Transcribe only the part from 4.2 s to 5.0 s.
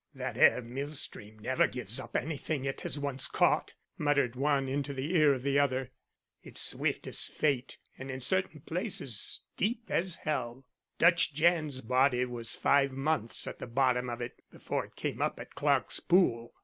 one into